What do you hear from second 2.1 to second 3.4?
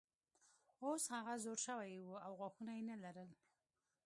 او غاښونه یې نه لرل.